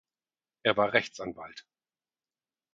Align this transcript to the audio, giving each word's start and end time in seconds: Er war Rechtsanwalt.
Er 0.63 0.77
war 0.77 0.93
Rechtsanwalt. 0.93 1.67